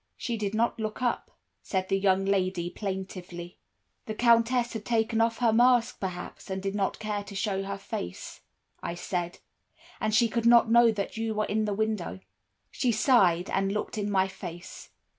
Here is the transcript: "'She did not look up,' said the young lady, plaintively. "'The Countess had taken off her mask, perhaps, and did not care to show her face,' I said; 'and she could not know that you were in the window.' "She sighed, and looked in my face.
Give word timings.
"'She 0.17 0.35
did 0.35 0.55
not 0.55 0.79
look 0.79 0.99
up,' 1.03 1.29
said 1.61 1.87
the 1.87 1.95
young 1.99 2.25
lady, 2.25 2.71
plaintively. 2.71 3.59
"'The 4.07 4.15
Countess 4.15 4.73
had 4.73 4.83
taken 4.83 5.21
off 5.21 5.37
her 5.37 5.53
mask, 5.53 5.99
perhaps, 5.99 6.49
and 6.49 6.59
did 6.63 6.73
not 6.73 6.97
care 6.97 7.23
to 7.23 7.35
show 7.35 7.61
her 7.61 7.77
face,' 7.77 8.41
I 8.81 8.95
said; 8.95 9.37
'and 9.99 10.11
she 10.15 10.27
could 10.27 10.47
not 10.47 10.71
know 10.71 10.89
that 10.89 11.17
you 11.17 11.35
were 11.35 11.45
in 11.45 11.65
the 11.65 11.75
window.' 11.75 12.19
"She 12.71 12.91
sighed, 12.91 13.51
and 13.51 13.71
looked 13.71 13.95
in 13.95 14.09
my 14.09 14.27
face. 14.27 14.89